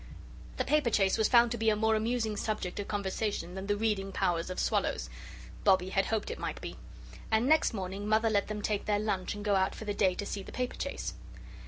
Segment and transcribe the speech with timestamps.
[0.57, 4.11] The paperchase was found to be a more amusing subject of conversation than the reading
[4.11, 5.11] powers of swallows.
[5.63, 6.75] Bobbie had hoped it might be.
[7.29, 10.15] And next morning Mother let them take their lunch and go out for the day
[10.15, 11.13] to see the paperchase.